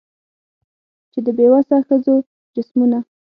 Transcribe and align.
چي 1.11 1.19
د 1.25 1.27
بې 1.37 1.45
وسه 1.53 1.75
ښځو 1.87 2.15
جسمونه 2.55 2.97